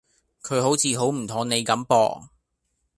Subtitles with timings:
[0.41, 2.29] 佢好似好唔妥你咁噃